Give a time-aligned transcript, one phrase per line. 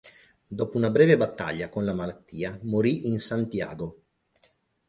[0.47, 3.99] Dopo una breve battaglia con la malattia, morì in Santiago.